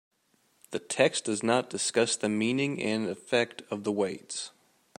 [0.71, 4.49] The text does not discuss the meaning and effect of the weights.